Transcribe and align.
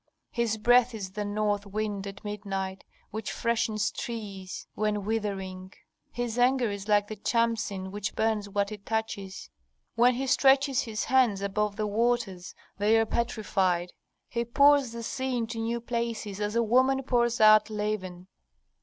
"His 0.31 0.57
breath 0.57 0.95
is 0.95 1.11
the 1.11 1.23
north 1.23 1.67
wind 1.67 2.07
at 2.07 2.25
midnight, 2.25 2.83
which 3.11 3.31
freshens 3.31 3.91
trees 3.91 4.65
when 4.73 5.05
withering, 5.05 5.73
His 6.11 6.39
anger 6.39 6.71
is 6.71 6.87
like 6.87 7.07
the 7.07 7.15
chamsin 7.15 7.91
which 7.91 8.15
burns 8.15 8.49
what 8.49 8.71
it 8.71 8.83
touches. 8.83 9.51
"When 9.93 10.15
He 10.15 10.25
stretches 10.25 10.81
His 10.81 11.03
hands 11.03 11.41
above 11.43 11.75
the 11.75 11.85
waters, 11.85 12.55
they 12.79 12.97
are 12.97 13.05
petrified. 13.05 13.93
He 14.27 14.43
pours 14.43 14.91
the 14.91 15.03
sea 15.03 15.37
into 15.37 15.59
new 15.59 15.79
places, 15.79 16.39
as 16.41 16.55
a 16.55 16.63
woman 16.63 17.03
pours 17.03 17.39
out 17.39 17.69
leaven. 17.69 18.25